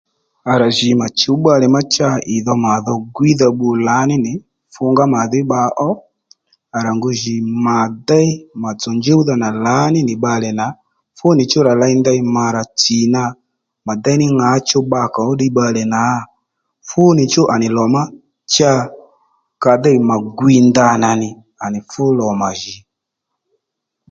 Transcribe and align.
À 0.51 0.53
rà 0.61 0.67
jì 0.77 0.89
mà 1.01 1.07
chǔ 1.19 1.31
bbalè 1.39 1.65
má 1.75 1.81
cha 1.95 2.09
ì 2.35 2.37
dho 2.45 2.53
màdho 2.65 2.93
gwiydha 3.15 3.47
bbu 3.53 3.69
lǎní 3.87 4.15
nì 4.25 4.33
fungá 4.73 5.03
màdhí 5.13 5.39
bba 5.45 5.61
ó 5.87 5.89
à 6.75 6.77
rà 6.85 6.91
ngu 6.97 7.09
jì 7.21 7.35
mà 7.65 7.77
déy 8.09 8.29
mà 8.61 8.69
tsò 8.79 8.89
njúwdha 8.99 9.33
nà 9.43 9.49
lǎní 9.65 9.99
nì 10.07 10.13
bbalè 10.17 10.49
nà 10.59 10.65
fúnì 11.17 11.43
chú 11.51 11.59
rà 11.67 11.73
lèy 11.81 11.93
ndey 11.99 12.19
mà 12.35 12.45
rà 12.55 12.63
tsì 12.79 12.95
mà 13.85 13.93
déy 14.03 14.17
ní 14.21 14.27
ŋǎchú 14.39 14.77
bbakǎ 14.85 15.19
ó 15.29 15.31
ddiy 15.35 15.51
bbalè 15.53 15.81
nà 15.93 16.01
fúnìchú 16.89 17.41
ànì 17.53 17.67
lò 17.77 17.83
má 17.95 18.01
cha 18.53 18.71
ka 19.63 19.71
dêy 19.83 19.97
mà 20.09 20.15
gwiy 20.37 20.57
ndanà 20.69 21.09
nì 21.21 21.29
à 21.63 21.65
nì 21.73 21.79
fú 21.89 22.03
lò 22.19 22.27
mà 22.41 22.49
jì 22.59 22.75